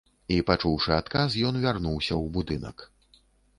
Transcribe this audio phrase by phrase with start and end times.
[0.37, 2.77] І пачуўшы адказ, ён вярнуўся ў будынак.